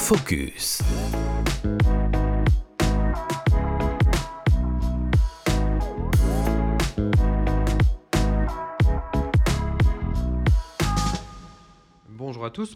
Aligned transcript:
Focus. 0.00 1.19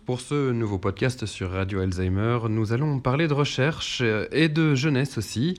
Pour 0.06 0.20
ce 0.20 0.50
nouveau 0.50 0.78
podcast 0.78 1.26
sur 1.26 1.50
Radio 1.50 1.80
Alzheimer, 1.80 2.38
nous 2.48 2.72
allons 2.72 3.00
parler 3.00 3.28
de 3.28 3.34
recherche 3.34 4.02
et 4.32 4.48
de 4.48 4.74
jeunesse 4.74 5.18
aussi 5.18 5.58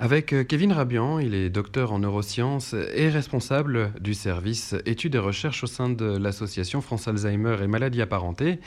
avec 0.00 0.34
Kevin 0.48 0.72
Rabian. 0.72 1.20
Il 1.20 1.34
est 1.34 1.50
docteur 1.50 1.92
en 1.92 2.00
neurosciences 2.00 2.74
et 2.94 3.08
responsable 3.08 3.92
du 4.00 4.14
service 4.14 4.74
études 4.86 5.14
et 5.14 5.18
recherches 5.18 5.62
au 5.62 5.68
sein 5.68 5.88
de 5.88 6.04
l'association 6.04 6.80
France 6.80 7.06
Alzheimer 7.06 7.58
et 7.62 7.68
maladies 7.68 8.02
apparentées. 8.02 8.58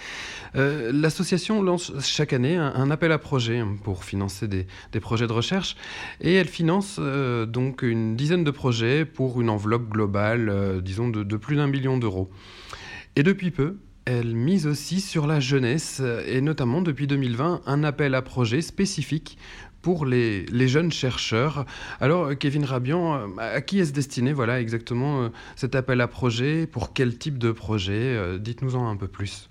Euh, 0.55 0.91
l'association 0.93 1.61
lance 1.61 1.91
chaque 1.99 2.31
année 2.31 2.55
un, 2.55 2.89
appel 2.89 3.11
à 3.11 3.17
projets 3.17 3.61
pour 3.83 4.05
financer 4.05 4.47
des, 4.47 4.99
projets 5.01 5.27
de 5.27 5.33
recherche 5.33 5.75
et 6.21 6.33
elle 6.33 6.47
finance 6.47 6.97
euh, 6.99 7.45
donc 7.45 7.81
une 7.81 8.15
dizaine 8.15 8.45
de 8.45 8.51
projets 8.51 9.03
pour 9.03 9.41
une 9.41 9.49
enveloppe 9.49 9.89
globale, 9.89 10.49
euh, 10.49 10.81
disons, 10.81 11.09
de 11.09 11.37
plus 11.37 11.57
d'un 11.57 11.67
million 11.67 11.97
d'euros. 11.97 12.29
Et 13.15 13.23
depuis 13.23 13.51
peu, 13.51 13.77
elle 14.05 14.35
mise 14.35 14.67
aussi 14.67 15.01
sur 15.01 15.27
la 15.27 15.39
jeunesse 15.39 16.01
et 16.27 16.41
notamment 16.41 16.81
depuis 16.81 17.07
2020 17.07 17.61
un 17.65 17.83
appel 17.83 18.15
à 18.15 18.21
projet 18.21 18.61
spécifique 18.61 19.37
pour 19.83 20.05
les, 20.05 20.67
jeunes 20.67 20.91
chercheurs. 20.91 21.65
Alors, 21.99 22.35
Kevin 22.37 22.65
Rabian, 22.65 23.37
à 23.37 23.61
qui 23.61 23.79
est-ce 23.79 23.91
destiné 23.91 24.33
voilà, 24.33 24.59
exactement 24.61 25.23
euh, 25.23 25.29
cet 25.55 25.75
appel 25.75 26.01
à 26.01 26.07
projet? 26.07 26.65
Pour 26.65 26.93
quel 26.93 27.17
type 27.17 27.37
de 27.37 27.51
projet? 27.51 28.15
Euh, 28.15 28.39
Dites-nous-en 28.39 28.89
un 28.89 28.95
peu 28.95 29.09
plus. 29.09 29.49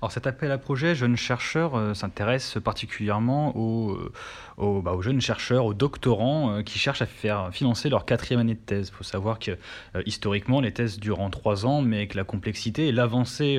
Alors 0.00 0.12
cet 0.12 0.28
appel 0.28 0.52
à 0.52 0.58
projet 0.58 0.94
Jeunes 0.94 1.16
chercheurs 1.16 1.74
euh, 1.74 1.92
s'intéresse 1.92 2.58
particulièrement 2.62 3.56
aux, 3.56 3.98
aux, 4.58 4.82
bah, 4.82 4.92
aux, 4.92 5.02
jeunes 5.02 5.20
chercheurs, 5.20 5.64
aux 5.64 5.74
doctorants 5.74 6.52
euh, 6.52 6.62
qui 6.62 6.78
cherchent 6.78 7.02
à 7.02 7.06
faire 7.06 7.50
financer 7.52 7.88
leur 7.88 8.04
quatrième 8.04 8.40
année 8.40 8.54
de 8.54 8.58
thèse. 8.58 8.88
Il 8.92 8.96
faut 8.96 9.04
savoir 9.04 9.38
que 9.38 9.52
euh, 9.52 10.02
historiquement, 10.04 10.60
les 10.60 10.72
thèses 10.72 10.98
durent 10.98 11.20
en 11.20 11.30
trois 11.30 11.64
ans, 11.64 11.80
mais 11.80 11.96
avec 11.96 12.14
la 12.14 12.24
complexité 12.24 12.88
et 12.88 12.92
l'avancée 12.92 13.58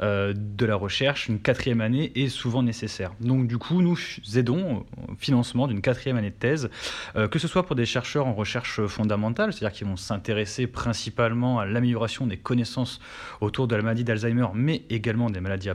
euh, 0.00 0.34
de 0.36 0.66
la 0.66 0.76
recherche, 0.76 1.28
une 1.28 1.40
quatrième 1.40 1.80
année 1.80 2.12
est 2.14 2.28
souvent 2.28 2.62
nécessaire. 2.62 3.12
Donc 3.20 3.46
du 3.46 3.58
coup, 3.58 3.80
nous 3.82 3.96
aidons 4.34 4.84
au 5.08 5.14
financement 5.18 5.68
d'une 5.68 5.80
quatrième 5.80 6.16
année 6.16 6.30
de 6.30 6.34
thèse, 6.34 6.70
que 7.14 7.38
ce 7.38 7.48
soit 7.48 7.64
pour 7.64 7.76
des 7.76 7.86
chercheurs 7.86 8.26
en 8.26 8.34
recherche 8.34 8.84
fondamentale, 8.86 9.52
c'est-à-dire 9.52 9.76
qui 9.76 9.84
vont 9.84 9.96
s'intéresser 9.96 10.66
principalement 10.66 11.60
à 11.60 11.66
l'amélioration 11.66 12.26
des 12.26 12.36
connaissances 12.36 13.00
autour 13.40 13.68
de 13.68 13.76
la 13.76 13.82
maladie 13.82 14.04
d'Alzheimer, 14.04 14.46
mais 14.54 14.82
également 14.90 15.30
des 15.30 15.40
maladies 15.40 15.70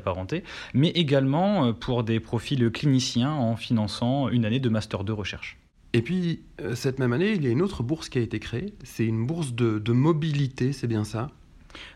mais 0.74 0.90
également 0.90 1.74
pour 1.74 2.04
des 2.04 2.20
profils 2.20 2.72
cliniciens 2.72 3.32
en 3.32 3.56
finançant 3.56 4.30
une 4.30 4.46
année 4.46 4.60
de 4.60 4.70
master 4.70 5.04
de 5.04 5.12
recherche. 5.12 5.58
Et 5.94 6.02
puis, 6.02 6.42
euh, 6.62 6.76
cette 6.76 7.00
même 7.00 7.14
année, 7.14 7.32
il 7.32 7.44
y 7.44 7.48
a 7.48 7.52
une 7.52 7.62
autre 7.62 7.82
bourse 7.82 8.10
qui 8.10 8.18
a 8.18 8.22
été 8.22 8.40
créée. 8.40 8.74
C'est 8.84 9.06
une 9.06 9.26
bourse 9.26 9.54
de 9.54 9.92
mobilité, 9.94 10.74
c'est 10.74 10.88
bien 10.88 11.06
ça? 11.06 11.32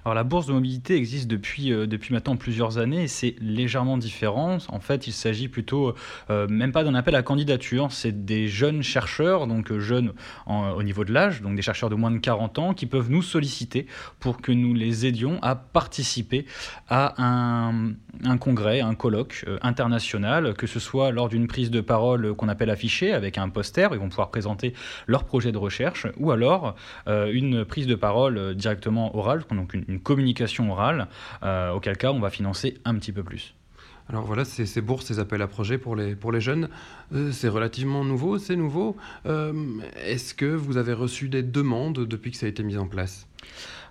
Alors 0.05 0.15
la 0.15 0.23
bourse 0.23 0.47
de 0.47 0.53
mobilité 0.53 0.95
existe 0.95 1.27
depuis, 1.27 1.71
euh, 1.71 1.85
depuis 1.85 2.13
maintenant 2.13 2.35
plusieurs 2.35 2.77
années 2.77 3.03
et 3.03 3.07
c'est 3.07 3.35
légèrement 3.41 3.97
différent. 3.97 4.57
En 4.69 4.79
fait, 4.79 5.07
il 5.07 5.11
s'agit 5.11 5.47
plutôt 5.47 5.93
euh, 6.29 6.47
même 6.47 6.71
pas 6.71 6.83
d'un 6.83 6.95
appel 6.95 7.15
à 7.15 7.23
candidature, 7.23 7.91
c'est 7.91 8.25
des 8.25 8.47
jeunes 8.47 8.81
chercheurs, 8.81 9.47
donc 9.47 9.71
euh, 9.71 9.79
jeunes 9.79 10.13
au 10.47 10.83
niveau 10.83 11.05
de 11.05 11.13
l'âge, 11.13 11.41
donc 11.41 11.55
des 11.55 11.61
chercheurs 11.61 11.89
de 11.89 11.95
moins 11.95 12.11
de 12.11 12.17
40 12.17 12.59
ans, 12.59 12.73
qui 12.73 12.85
peuvent 12.85 13.11
nous 13.11 13.21
solliciter 13.21 13.85
pour 14.19 14.41
que 14.41 14.51
nous 14.51 14.73
les 14.73 15.05
aidions 15.05 15.39
à 15.41 15.55
participer 15.55 16.45
à 16.87 17.13
un, 17.23 17.93
un 18.23 18.37
congrès, 18.37 18.81
un 18.81 18.95
colloque 18.95 19.45
international, 19.61 20.53
que 20.55 20.67
ce 20.67 20.79
soit 20.79 21.11
lors 21.11 21.29
d'une 21.29 21.47
prise 21.47 21.71
de 21.71 21.81
parole 21.81 22.33
qu'on 22.33 22.49
appelle 22.49 22.69
affichée 22.69 23.13
avec 23.13 23.37
un 23.37 23.49
poster, 23.49 23.89
ils 23.93 23.99
vont 23.99 24.09
pouvoir 24.09 24.31
présenter 24.31 24.73
leur 25.07 25.23
projet 25.23 25.51
de 25.51 25.57
recherche, 25.57 26.07
ou 26.17 26.31
alors 26.31 26.75
une 27.07 27.65
prise 27.65 27.87
de 27.87 27.95
parole 27.95 28.55
directement 28.55 29.15
orale, 29.15 29.45
donc 29.69 29.87
une, 29.87 29.99
communication 29.99 30.71
orale, 30.71 31.07
euh, 31.43 31.71
auquel 31.71 31.97
cas 31.97 32.11
on 32.11 32.19
va 32.19 32.29
financer 32.29 32.77
un 32.85 32.95
petit 32.95 33.11
peu 33.11 33.23
plus. 33.23 33.53
Alors 34.09 34.23
voilà, 34.23 34.43
ces, 34.43 34.65
ces 34.65 34.81
bourses, 34.81 35.05
ces 35.05 35.19
appels 35.19 35.41
à 35.41 35.47
projets 35.47 35.77
pour 35.77 35.95
les, 35.95 36.15
pour 36.15 36.31
les 36.31 36.41
jeunes, 36.41 36.69
euh, 37.13 37.31
c'est 37.31 37.47
relativement 37.47 38.03
nouveau, 38.03 38.39
c'est 38.39 38.55
nouveau. 38.55 38.97
Euh, 39.27 39.53
est-ce 40.03 40.33
que 40.33 40.45
vous 40.45 40.77
avez 40.77 40.93
reçu 40.93 41.29
des 41.29 41.43
demandes 41.43 41.99
depuis 41.99 42.31
que 42.31 42.37
ça 42.37 42.47
a 42.47 42.49
été 42.49 42.63
mis 42.63 42.77
en 42.77 42.87
place? 42.87 43.27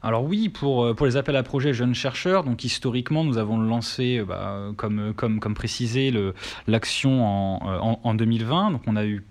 Alors 0.02 0.24
oui, 0.24 0.48
pour, 0.48 0.94
pour 0.94 1.06
les 1.06 1.16
appels 1.16 1.36
à 1.36 1.42
projets 1.42 1.72
jeunes 1.72 1.94
chercheurs, 1.94 2.44
donc 2.44 2.64
historiquement, 2.64 3.24
nous 3.24 3.38
avons 3.38 3.58
lancé, 3.58 4.22
bah, 4.26 4.70
comme, 4.76 5.12
comme, 5.14 5.40
comme 5.40 5.54
précisé, 5.54 6.12
l'action 6.68 7.24
en, 7.24 7.60
en, 7.64 8.00
en 8.02 8.14
2020. 8.14 8.72
Donc 8.72 8.82
on 8.86 8.94
a 8.94 9.04
eu 9.04 9.24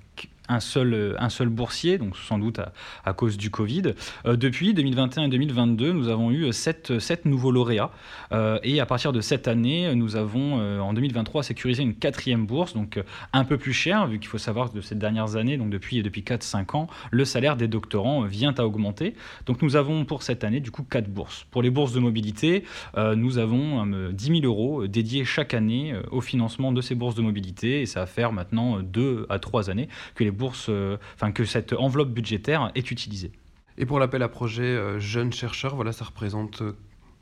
un 0.47 0.59
seul, 0.59 0.93
euh, 0.93 1.15
un 1.19 1.29
seul 1.29 1.49
boursier, 1.49 1.97
donc 1.97 2.15
sans 2.17 2.39
doute 2.39 2.59
à, 3.05 3.13
cause 3.13 3.37
du 3.37 3.49
Covid. 3.49 3.93
Euh, 4.25 4.35
depuis 4.35 4.73
2021 4.73 5.25
et 5.25 5.29
2022, 5.29 5.91
nous 5.91 6.07
avons 6.07 6.31
eu 6.31 6.51
sept, 6.53 6.91
nouveaux 7.25 7.51
lauréats. 7.51 7.91
Euh, 8.31 8.59
et 8.63 8.79
à 8.79 8.85
partir 8.85 9.13
de 9.13 9.21
cette 9.21 9.47
année, 9.47 9.93
nous 9.95 10.15
avons 10.15 10.57
en 10.81 10.93
2023 10.93 11.43
sécurisé 11.43 11.83
une 11.83 11.95
quatrième 11.95 12.45
bourse, 12.45 12.73
donc 12.73 12.99
un 13.33 13.43
peu 13.43 13.57
plus 13.57 13.73
chère, 13.73 14.07
vu 14.07 14.19
qu'il 14.19 14.27
faut 14.27 14.37
savoir 14.37 14.71
que 14.71 14.75
de 14.75 14.81
ces 14.81 14.95
dernières 14.95 15.35
années, 15.35 15.57
donc 15.57 15.69
depuis, 15.69 16.01
depuis 16.01 16.21
4-5 16.21 16.75
ans, 16.75 16.87
le 17.11 17.25
salaire 17.25 17.57
des 17.57 17.67
doctorants 17.67 18.21
vient 18.23 18.53
à 18.57 18.63
augmenter. 18.63 19.15
Donc 19.45 19.61
nous 19.61 19.75
avons 19.75 20.05
pour 20.05 20.23
cette 20.23 20.43
année, 20.43 20.59
du 20.59 20.71
coup, 20.71 20.83
quatre 20.83 21.09
bourses. 21.09 21.45
Pour 21.51 21.61
les 21.61 21.69
bourses 21.69 21.93
de 21.93 21.99
mobilité, 21.99 22.63
nous 22.95 23.37
avons 23.37 23.85
10 24.11 24.25
000 24.25 24.39
euros 24.43 24.87
dédiés 24.87 25.25
chaque 25.25 25.53
année 25.53 25.93
au 26.11 26.21
financement 26.21 26.71
de 26.71 26.81
ces 26.81 26.95
bourses 26.95 27.15
de 27.15 27.21
mobilité. 27.21 27.81
Et 27.81 27.85
ça 27.85 28.01
va 28.01 28.05
faire 28.05 28.31
maintenant 28.31 28.79
2 28.79 29.25
à 29.29 29.39
3 29.39 29.69
années 29.69 29.89
que 30.15 30.23
les 30.23 30.31
bourse, 30.37 30.67
euh, 30.69 30.97
enfin 31.15 31.31
que 31.31 31.43
cette 31.43 31.73
enveloppe 31.73 32.09
budgétaire 32.09 32.71
est 32.75 32.91
utilisée. 32.91 33.31
Et 33.77 33.85
pour 33.85 33.99
l'appel 33.99 34.23
à 34.23 34.29
projet 34.29 34.63
euh, 34.63 34.99
jeunes 34.99 35.33
chercheurs, 35.33 35.75
voilà, 35.75 35.91
ça 35.91 36.05
représente 36.05 36.61
euh, 36.61 36.75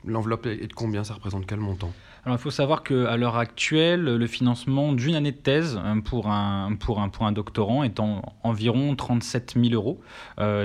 l'enveloppe 0.04 0.46
est 0.46 0.68
de 0.68 0.72
combien? 0.72 1.04
Ça 1.04 1.14
représente 1.14 1.46
quel 1.46 1.58
montant? 1.58 1.92
Alors, 2.24 2.38
il 2.38 2.40
faut 2.40 2.50
savoir 2.50 2.82
qu'à 2.82 3.16
l'heure 3.16 3.36
actuelle, 3.36 4.02
le 4.02 4.26
financement 4.26 4.92
d'une 4.92 5.14
année 5.14 5.30
de 5.30 5.36
thèse 5.36 5.80
pour 6.04 6.28
un, 6.28 6.74
pour 6.74 7.00
un, 7.00 7.08
pour 7.08 7.24
un 7.24 7.30
doctorant 7.30 7.84
est 7.84 8.00
en 8.00 8.22
environ 8.42 8.96
37 8.96 9.54
000 9.56 9.74
euros. 9.74 10.00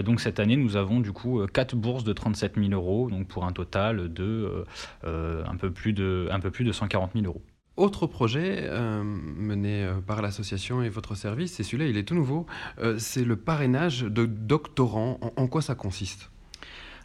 donc 0.03 0.21
cette 0.21 0.39
année, 0.39 0.57
nous 0.57 0.75
avons 0.75 1.01
du 1.01 1.11
coup 1.11 1.45
quatre 1.53 1.75
bourses 1.75 2.03
de 2.03 2.13
37 2.13 2.55
000 2.55 2.71
euros, 2.71 3.11
donc 3.11 3.27
pour 3.27 3.45
un 3.45 3.51
total 3.51 4.11
de, 4.11 4.65
un, 5.03 5.55
peu 5.55 5.69
plus 5.69 5.93
de 5.93 6.29
un 6.31 6.39
peu 6.39 6.49
plus 6.49 6.65
de 6.65 6.71
140 6.71 7.11
000 7.13 7.27
euros. 7.27 7.43
Autre 7.81 8.05
projet 8.05 8.59
euh, 8.65 9.01
mené 9.03 9.83
euh, 9.83 10.01
par 10.01 10.21
l'association 10.21 10.83
et 10.83 10.89
votre 10.89 11.15
service, 11.15 11.53
c'est 11.53 11.63
celui-là, 11.63 11.89
il 11.89 11.97
est 11.97 12.03
tout 12.03 12.13
nouveau, 12.13 12.45
euh, 12.77 12.99
c'est 12.99 13.23
le 13.23 13.35
parrainage 13.35 14.01
de 14.01 14.27
doctorants. 14.27 15.19
En, 15.35 15.47
quoi 15.47 15.63
ça 15.63 15.73
consiste? 15.73 16.29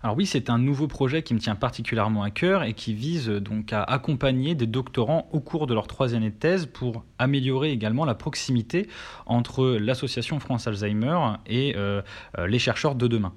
Alors 0.02 0.16
oui, 0.16 0.26
c'est 0.26 0.50
un 0.50 0.58
nouveau 0.58 0.86
projet 0.86 1.22
qui 1.22 1.34
me 1.34 1.38
tient 1.38 1.54
particulièrement 1.54 2.22
à 2.22 2.30
cœur 2.30 2.62
et 2.62 2.74
qui 2.74 2.94
vise 2.94 3.28
donc 3.28 3.72
à 3.72 3.82
accompagner 3.82 4.54
des 4.54 4.66
doctorants 4.66 5.28
au 5.32 5.40
cours 5.40 5.66
de 5.66 5.74
leur 5.74 5.86
troisième 5.86 6.22
année 6.22 6.30
de 6.30 6.36
thèse 6.36 6.66
pour 6.66 7.04
améliorer 7.18 7.70
également 7.72 8.04
la 8.04 8.14
proximité 8.14 8.88
entre 9.26 9.76
l'association 9.78 10.38
France 10.40 10.66
Alzheimer 10.66 11.18
et 11.46 11.74
les 12.38 12.58
chercheurs 12.58 12.94
de 12.94 13.06
demain. 13.06 13.32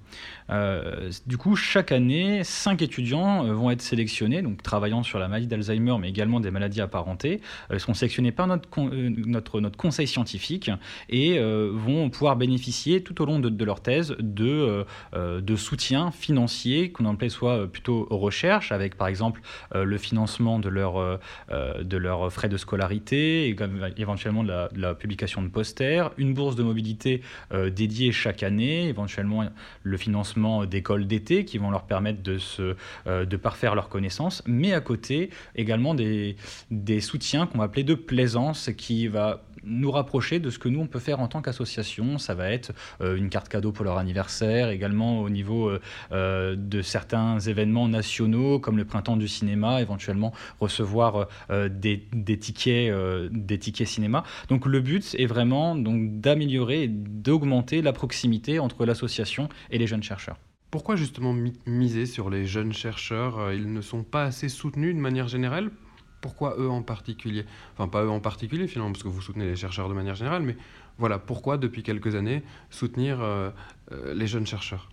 Euh, 0.49 1.11
du 1.27 1.37
coup, 1.37 1.55
chaque 1.55 1.91
année, 1.91 2.43
cinq 2.43 2.81
étudiants 2.81 3.45
euh, 3.45 3.53
vont 3.53 3.69
être 3.71 3.81
sélectionnés, 3.81 4.41
donc 4.41 4.63
travaillant 4.63 5.03
sur 5.03 5.19
la 5.19 5.27
maladie 5.27 5.47
d'Alzheimer, 5.47 5.95
mais 5.99 6.09
également 6.09 6.39
des 6.39 6.51
maladies 6.51 6.81
apparentées. 6.81 7.41
Euh, 7.71 7.75
ils 7.75 7.79
seront 7.79 7.93
sélectionnés 7.93 8.31
par 8.31 8.47
notre, 8.47 8.67
notre, 8.79 9.77
conseil 9.77 10.07
scientifique 10.07 10.71
et 11.09 11.39
vont 11.39 12.09
pouvoir 12.09 12.35
bénéficier 12.35 13.01
tout 13.01 13.21
au 13.21 13.25
long 13.25 13.39
de, 13.39 13.63
leur 13.63 13.81
thèse 13.81 14.15
de, 14.19 14.85
de 15.13 15.55
soutien 15.55 16.11
financier 16.11 16.48
qu'on 16.91 17.05
appelle 17.05 17.31
soit 17.31 17.67
plutôt 17.71 18.07
recherche, 18.09 18.71
avec 18.71 18.95
par 18.95 19.07
exemple 19.07 19.41
le 19.73 19.97
financement 19.97 20.59
de 20.59 20.69
leurs 20.69 21.19
de 21.49 21.97
leurs 21.97 22.31
frais 22.31 22.49
de 22.49 22.57
scolarité, 22.57 23.49
et 23.49 23.55
éventuellement 23.97 24.43
de 24.43 24.67
la, 24.75 24.95
publication 24.95 25.41
de 25.41 25.47
posters, 25.47 26.11
une 26.17 26.33
bourse 26.33 26.55
de 26.55 26.63
mobilité 26.63 27.21
dédiée 27.51 28.11
chaque 28.11 28.43
année, 28.43 28.87
éventuellement 28.87 29.45
le 29.83 29.97
financement 29.97 30.65
d'écoles 30.65 31.07
d'été 31.07 31.45
qui 31.45 31.57
vont 31.57 31.71
leur 31.71 31.83
permettre 31.83 32.21
de, 32.23 32.37
se, 32.37 32.75
euh, 33.07 33.25
de 33.25 33.37
parfaire 33.37 33.75
leurs 33.75 33.89
connaissances, 33.89 34.43
mais 34.45 34.73
à 34.73 34.81
côté 34.81 35.29
également 35.55 35.93
des, 35.93 36.35
des 36.71 37.01
soutiens 37.01 37.45
qu'on 37.47 37.57
va 37.57 37.65
appeler 37.65 37.83
de 37.83 37.95
plaisance 37.95 38.69
qui 38.77 39.07
va 39.07 39.43
nous 39.63 39.91
rapprocher 39.91 40.39
de 40.39 40.49
ce 40.49 40.59
que 40.59 40.69
nous 40.69 40.79
on 40.79 40.87
peut 40.87 40.99
faire 40.99 41.19
en 41.19 41.27
tant 41.27 41.41
qu'association. 41.41 42.17
Ça 42.17 42.35
va 42.35 42.51
être 42.51 42.71
euh, 43.01 43.15
une 43.15 43.29
carte 43.29 43.49
cadeau 43.49 43.71
pour 43.71 43.85
leur 43.85 43.97
anniversaire, 43.97 44.69
également 44.69 45.21
au 45.21 45.29
niveau 45.29 45.71
euh, 46.11 46.55
de 46.55 46.81
certains 46.81 47.39
événements 47.39 47.87
nationaux 47.87 48.59
comme 48.59 48.77
le 48.77 48.85
printemps 48.85 49.17
du 49.17 49.27
cinéma, 49.27 49.81
éventuellement 49.81 50.33
recevoir 50.59 51.27
des, 51.49 52.07
des, 52.13 52.37
tickets, 52.37 52.93
des 53.31 53.57
tickets 53.57 53.87
cinéma. 53.87 54.23
Donc 54.47 54.65
le 54.65 54.79
but 54.79 55.15
est 55.17 55.25
vraiment 55.25 55.75
d'améliorer 55.75 56.83
et 56.83 56.87
d'augmenter 56.87 57.81
la 57.81 57.93
proximité 57.93 58.59
entre 58.59 58.85
l'association 58.85 59.49
et 59.71 59.77
les 59.77 59.87
jeunes 59.87 60.03
chercheurs. 60.03 60.37
Pourquoi 60.71 60.95
justement 60.95 61.35
miser 61.65 62.05
sur 62.05 62.29
les 62.29 62.45
jeunes 62.45 62.73
chercheurs? 62.73 63.39
Euh, 63.39 63.55
Ils 63.55 63.73
ne 63.73 63.81
sont 63.81 64.03
pas 64.03 64.25
assez 64.25 64.49
soutenus 64.49 64.95
de 64.95 64.99
manière 64.99 65.27
générale? 65.27 65.71
Pourquoi 66.21 66.55
eux 66.57 66.69
en 66.69 66.81
particulier? 66.81 67.45
Enfin, 67.73 67.87
pas 67.87 68.03
eux 68.03 68.09
en 68.09 68.19
particulier 68.19 68.67
finalement, 68.67 68.91
parce 68.91 69.03
que 69.03 69.07
vous 69.07 69.21
soutenez 69.21 69.45
les 69.45 69.55
chercheurs 69.55 69.89
de 69.89 69.93
manière 69.93 70.15
générale, 70.15 70.43
mais 70.43 70.57
voilà, 70.97 71.17
pourquoi 71.19 71.57
depuis 71.57 71.83
quelques 71.83 72.15
années 72.15 72.43
soutenir 72.69 73.21
euh, 73.21 73.49
euh, 73.91 74.13
les 74.13 74.27
jeunes 74.27 74.47
chercheurs? 74.47 74.89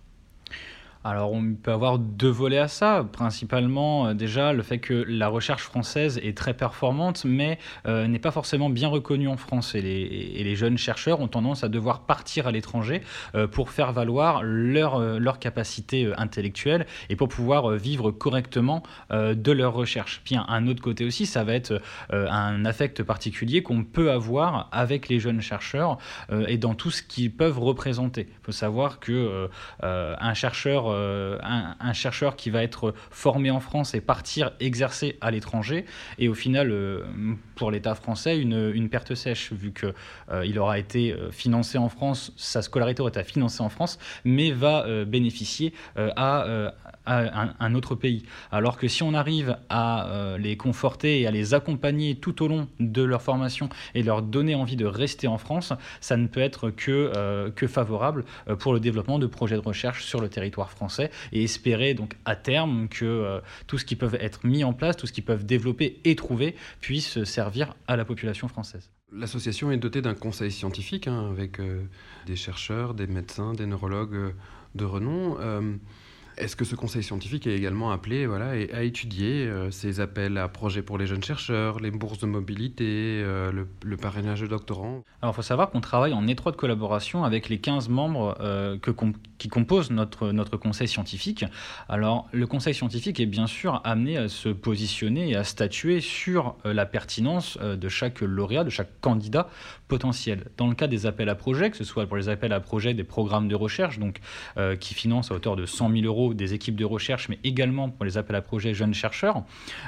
Alors 1.07 1.31
on 1.31 1.53
peut 1.53 1.71
avoir 1.71 1.99
deux 1.99 2.29
volets 2.29 2.57
à 2.57 2.67
ça, 2.67 3.05
principalement 3.09 4.07
euh, 4.07 4.13
déjà 4.13 4.51
le 4.51 4.61
fait 4.61 4.79
que 4.79 5.05
la 5.07 5.29
recherche 5.29 5.63
française 5.63 6.19
est 6.21 6.37
très 6.37 6.53
performante 6.53 7.23
mais 7.23 7.59
euh, 7.87 8.07
n'est 8.07 8.19
pas 8.19 8.31
forcément 8.31 8.69
bien 8.69 8.89
reconnue 8.89 9.29
en 9.29 9.37
France 9.37 9.73
et 9.73 9.81
les, 9.81 10.55
jeunes 10.57 10.77
chercheurs 10.77 11.21
ont 11.21 11.27
tendance 11.27 11.63
à 11.63 11.69
devoir 11.69 12.01
partir 12.01 12.47
à 12.47 12.51
l'étranger 12.51 13.01
euh, 13.35 13.47
pour 13.47 13.69
faire 13.69 13.93
valoir 13.93 14.41
leur, 14.43 14.99
leur 14.99 15.39
capacité 15.39 16.11
intellectuelle 16.17 16.87
et 17.09 17.15
pour 17.15 17.29
pouvoir 17.29 17.71
vivre 17.71 18.11
correctement 18.11 18.81
de 19.11 19.51
leur 19.51 19.73
recherche. 19.73 20.21
Puis 20.25 20.35
un 20.35 20.67
autre 20.67 20.81
côté 20.81 21.05
aussi, 21.05 21.25
ça 21.25 21.43
va 21.43 21.53
être 21.53 21.79
un 22.09 22.65
affect 22.65 23.03
particulier 23.03 23.61
qu'on 23.61 23.83
peut 23.83 24.09
avoir 24.11 24.67
avec 24.71 25.09
les 25.09 25.19
jeunes 25.19 25.41
chercheurs 25.41 25.97
et 26.47 26.57
dans 26.57 26.73
tout 26.73 26.89
ce 26.89 27.03
qu'ils 27.03 27.31
peuvent 27.31 27.59
représenter. 27.59 28.27
Il 28.29 28.45
faut 28.45 28.51
savoir 28.51 28.99
que 28.99 29.49
un 29.81 30.33
chercheur 30.33 30.96
euh, 30.97 31.37
un, 31.41 31.93
chercheur 31.93 32.35
qui 32.35 32.49
va 32.49 32.63
être 32.63 32.93
formé 33.09 33.49
en 33.49 33.59
France 33.59 33.95
et 33.95 34.01
partir 34.01 34.51
exercer 34.59 35.17
à 35.21 35.31
l'étranger. 35.31 35.85
Et 36.19 36.27
au 36.27 36.33
final, 36.33 36.69
euh, 36.71 37.03
pour 37.55 37.71
l'État 37.71 37.95
français, 37.95 38.37
une, 38.37 38.89
perte 38.89 39.15
sèche, 39.15 39.51
vu 39.51 39.73
qu'il 39.73 39.93
euh, 40.31 40.59
aura 40.59 40.77
été 40.77 41.15
financé 41.31 41.77
en 41.77 41.89
France, 41.89 42.33
sa 42.35 42.61
scolarité 42.61 43.01
aura 43.01 43.09
été 43.09 43.23
financée 43.23 43.61
en 43.63 43.69
France, 43.69 43.97
mais 44.25 44.51
va 44.51 44.85
bénéficier 45.05 45.73
à 45.95 46.73
un, 47.05 47.75
autre 47.75 47.95
pays. 47.95 48.23
Alors 48.51 48.77
que 48.77 48.87
si 48.87 49.03
on 49.03 49.13
arrive 49.13 49.57
à 49.69 50.35
les 50.37 50.57
conforter 50.57 51.21
et 51.21 51.27
à 51.27 51.31
les 51.31 51.53
accompagner 51.53 52.15
tout 52.15 52.43
au 52.43 52.47
long 52.47 52.67
de 52.79 53.01
leur 53.01 53.21
formation 53.21 53.69
et 53.95 54.03
leur 54.03 54.21
donner 54.21 54.55
envie 54.55 54.75
de 54.75 54.85
rester 54.85 55.27
en 55.27 55.37
France, 55.37 55.73
ça 56.01 56.17
ne 56.17 56.27
peut 56.27 56.41
être 56.41 56.69
que, 56.69 57.49
que 57.55 57.67
favorable 57.67 58.25
pour 58.59 58.73
le 58.73 58.79
développement 58.79 59.19
de 59.19 59.27
projets 59.27 59.55
de 59.55 59.61
recherche 59.61 60.03
sur 60.03 60.21
le 60.21 60.29
territoire 60.29 60.69
français 60.69 60.76
et 61.31 61.43
espérer 61.43 61.93
donc 61.93 62.15
à 62.25 62.35
terme 62.35 62.87
que 62.87 63.41
tout 63.67 63.77
ce 63.77 63.85
qui 63.85 63.95
peut 63.95 64.09
être 64.19 64.45
mis 64.45 64.63
en 64.63 64.73
place, 64.73 64.97
tout 64.97 65.07
ce 65.07 65.13
qu'ils 65.13 65.25
peuvent 65.25 65.45
développer 65.45 65.99
et 66.03 66.15
trouver 66.15 66.55
puisse 66.81 67.23
servir 67.23 67.75
à 67.87 67.95
la 67.95 68.05
population 68.05 68.47
française. 68.47 68.91
L'association 69.11 69.71
est 69.71 69.77
dotée 69.77 70.01
d'un 70.01 70.15
conseil 70.15 70.51
scientifique 70.51 71.07
hein, 71.07 71.29
avec 71.29 71.59
des 72.25 72.35
chercheurs, 72.35 72.93
des 72.93 73.07
médecins, 73.07 73.53
des 73.53 73.65
neurologues 73.65 74.33
de 74.75 74.85
renom. 74.85 75.37
Est-ce 76.37 76.55
que 76.55 76.65
ce 76.65 76.75
conseil 76.75 77.01
scientifique 77.01 77.47
est 77.47 77.55
également 77.55 77.89
appelé 77.89 78.27
voilà, 78.27 78.49
à 78.49 78.83
étudier 78.83 79.47
euh, 79.47 79.71
ces 79.71 79.99
appels 79.99 80.37
à 80.37 80.47
projets 80.47 80.83
pour 80.83 80.99
les 80.99 81.07
jeunes 81.07 81.23
chercheurs, 81.23 81.79
les 81.79 81.89
bourses 81.89 82.19
de 82.19 82.27
mobilité, 82.27 82.85
euh, 82.85 83.51
le, 83.81 83.97
parrainage 83.97 84.41
de 84.41 84.47
doctorants? 84.47 85.03
Alors 85.23 85.33
il 85.33 85.35
faut 85.35 85.41
savoir 85.41 85.71
qu'on 85.71 85.81
travaille 85.81 86.13
en 86.13 86.27
étroite 86.27 86.55
collaboration 86.55 87.23
avec 87.23 87.49
les 87.49 87.57
15 87.57 87.89
membres 87.89 88.37
euh, 88.39 88.77
qui 89.39 89.49
composent 89.49 89.89
notre, 89.89 90.31
notre 90.31 90.57
conseil 90.57 90.87
scientifique. 90.87 91.43
Alors 91.89 92.27
le 92.31 92.45
conseil 92.45 92.75
scientifique 92.75 93.19
est 93.19 93.25
bien 93.25 93.47
sûr 93.47 93.81
amené 93.83 94.17
à 94.17 94.29
se 94.29 94.49
positionner 94.49 95.31
et 95.31 95.35
à 95.35 95.43
statuer 95.43 96.01
sur 96.01 96.55
la 96.63 96.85
pertinence 96.85 97.57
de 97.57 97.89
chaque 97.89 98.21
lauréat, 98.21 98.63
de 98.63 98.69
chaque 98.69 99.01
candidat 99.01 99.49
potentiel. 99.87 100.45
Dans 100.57 100.67
le 100.67 100.75
cas 100.75 100.87
des 100.87 101.07
appels 101.07 101.29
à 101.29 101.35
projets, 101.35 101.71
que 101.71 101.77
ce 101.77 101.83
soit 101.83 102.05
pour 102.05 102.17
les 102.17 102.29
appels 102.29 102.53
à 102.53 102.59
projets 102.59 102.93
des 102.93 103.03
programmes 103.03 103.47
de 103.47 103.55
recherche, 103.55 103.97
donc 103.97 104.19
qui 104.79 104.93
financent 104.93 105.31
à 105.31 105.35
hauteur 105.35 105.55
de 105.55 105.65
100 105.65 105.91
000 105.91 106.05
euros 106.05 106.26
des 106.35 106.53
équipes 106.53 106.75
de 106.75 106.85
recherche, 106.85 107.29
mais 107.29 107.39
également 107.43 107.89
pour 107.89 108.05
les 108.05 108.17
appels 108.17 108.35
à 108.35 108.41
projets 108.41 108.73
jeunes 108.73 108.93
chercheurs, 108.93 109.43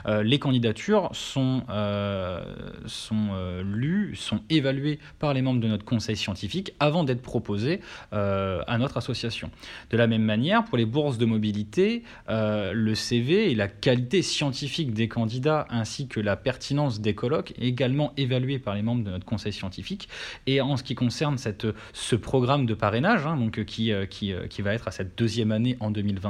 euh, 0.05 0.23
les 0.23 0.39
candidatures 0.39 1.09
sont, 1.13 1.63
euh, 1.69 2.43
sont 2.85 3.29
euh, 3.31 3.63
lues, 3.63 4.15
sont 4.15 4.41
évaluées 4.49 4.99
par 5.19 5.33
les 5.33 5.41
membres 5.41 5.59
de 5.59 5.67
notre 5.67 5.85
conseil 5.85 6.15
scientifique 6.15 6.73
avant 6.79 7.03
d'être 7.03 7.21
proposées 7.21 7.81
à 8.11 8.77
notre 8.77 8.97
association. 8.97 9.51
De 9.89 9.97
la 9.97 10.07
même 10.07 10.23
manière, 10.23 10.65
pour 10.65 10.77
les 10.77 10.85
bourses 10.85 11.17
de 11.17 11.25
mobilité, 11.25 12.03
le 12.27 12.93
CV 12.95 13.51
et 13.51 13.55
la 13.55 13.67
qualité 13.67 14.21
scientifique 14.21 14.93
des 14.93 15.07
candidats 15.07 15.67
ainsi 15.69 16.07
que 16.07 16.19
la 16.19 16.35
pertinence 16.35 17.01
des 17.01 17.15
colloques 17.15 17.51
est 17.59 17.65
également 17.65 18.13
évaluée 18.17 18.59
par 18.59 18.75
les 18.75 18.81
membres 18.81 19.03
de 19.03 19.11
notre 19.11 19.25
conseil 19.25 19.53
scientifique. 19.53 20.09
Et 20.47 20.61
en 20.61 20.77
ce 20.77 20.83
qui 20.83 20.95
concerne 20.95 21.37
cette, 21.37 21.67
ce 21.93 22.15
programme 22.15 22.65
de 22.65 22.73
parrainage, 22.73 23.25
hein, 23.25 23.37
donc, 23.37 23.63
qui, 23.65 23.91
qui, 24.09 24.33
qui 24.49 24.61
va 24.61 24.73
être 24.73 24.87
à 24.87 24.91
cette 24.91 25.17
deuxième 25.17 25.51
année 25.51 25.77
en 25.79 25.91
2020, 25.91 26.28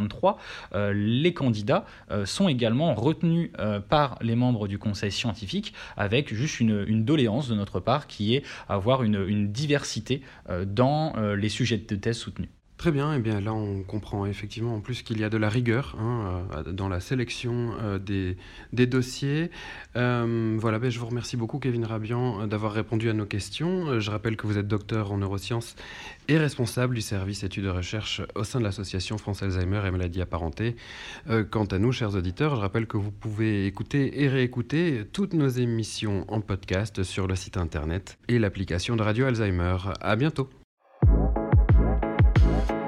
euh, 0.74 0.94
les 0.94 1.34
candidats 1.34 1.86
euh, 2.12 2.26
sont 2.26 2.48
également 2.48 2.94
retenus 2.96 3.52
euh, 3.60 3.80
par 3.80 4.18
les 4.22 4.36
membres 4.36 4.68
du 4.68 4.78
conseil 4.78 5.12
scientifique 5.12 5.74
avec 5.98 6.34
juste 6.34 6.60
une, 6.60 7.04
doléance 7.04 7.48
de 7.50 7.56
notre 7.56 7.80
part 7.80 8.08
qui 8.08 8.36
est 8.36 8.44
avoir 8.68 9.04
une 9.04 9.52
diversité 9.52 10.22
dans 10.66 11.14
les 11.36 11.50
sujets 11.50 11.78
de 11.78 11.96
thèse 11.96 12.18
soutenus. 12.18 12.50
Très 12.80 12.94
bien, 12.94 13.12
et 13.12 13.18
eh 13.18 13.20
bien 13.20 13.42
là 13.42 13.54
on 13.54 13.84
comprend 13.84 14.26
effectivement 14.26 14.74
en 14.74 14.80
plus 14.80 15.02
qu'il 15.02 15.20
y 15.20 15.26
a 15.26 15.30
de 15.30 15.36
la 15.36 15.50
rigueur 15.50 15.98
hein, 16.00 16.46
euh, 16.56 16.72
dans 16.72 16.88
la 16.88 17.02
sélection 17.02 17.74
euh, 17.82 18.00
des, 18.00 18.88
dossiers. 18.88 19.52
Euh, 19.98 20.56
voilà, 20.58 20.80
ben, 20.80 20.90
je 20.90 20.98
vous 20.98 21.08
remercie 21.08 21.36
beaucoup 21.36 21.60
Kevin 21.60 21.84
Rabian 21.84 22.48
d'avoir 22.48 22.72
répondu 22.72 23.10
à 23.10 23.14
nos 23.14 23.26
questions. 23.26 24.00
Je 24.00 24.10
rappelle 24.10 24.38
que 24.38 24.48
vous 24.48 24.58
êtes 24.58 24.70
docteur 24.70 25.12
en 25.12 25.18
neurosciences 25.18 25.76
et 26.30 26.38
responsable 26.38 26.96
du 26.96 27.02
service 27.02 27.44
études 27.44 27.66
de 27.66 27.70
recherche 27.70 28.22
au 28.36 28.46
sein 28.46 28.60
de 28.60 28.64
l'association 28.64 29.18
France 29.18 29.44
Alzheimer 29.44 29.82
et 29.86 29.92
maladies 29.92 30.22
apparentées. 30.22 30.78
quant 31.52 31.66
à 31.66 31.80
nous, 31.80 31.92
chers 31.92 32.16
auditeurs, 32.16 32.56
je 32.56 32.62
rappelle 32.62 32.88
que 32.88 32.96
vous 32.96 33.12
pouvez 33.12 33.66
écouter 33.66 34.24
et 34.24 34.30
réécouter 34.30 35.04
toutes 35.12 35.34
nos 35.34 35.50
émissions 35.50 36.24
en 36.30 36.40
podcast 36.40 37.04
sur 37.04 37.28
le 37.28 37.36
site 37.36 37.58
internet 37.58 38.18
et 38.30 38.40
l'application 38.40 38.96
de 38.96 39.02
Radio 39.02 39.26
Alzheimer. 39.26 39.76
À 40.00 40.16
bientôt. 40.16 40.50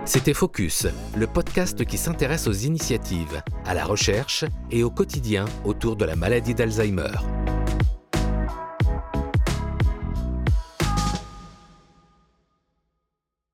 C'était 0.04 0.34
Focus, 0.34 0.88
le 1.16 1.28
podcast 1.28 1.86
qui 1.86 1.98
s'intéresse 1.98 2.48
aux 2.48 2.52
initiatives, 2.54 3.44
à 3.66 3.76
la 3.76 3.86
recherche 3.86 4.46
et 4.72 4.84
au 4.84 4.90
quotidien 4.90 5.46
autour 5.64 5.96
de 5.96 6.06
la 6.06 6.16
maladie 6.16 6.56
d'Alzheimer. 6.56 7.12